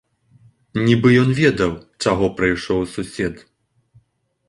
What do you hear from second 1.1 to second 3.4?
ён ведаў, чаго прыйшоў сусед.